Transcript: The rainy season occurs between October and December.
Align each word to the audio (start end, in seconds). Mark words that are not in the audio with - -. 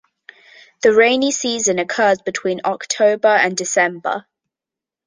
The 0.81 0.95
rainy 0.95 1.29
season 1.29 1.77
occurs 1.77 2.23
between 2.23 2.61
October 2.65 3.27
and 3.27 3.55
December. 3.55 4.25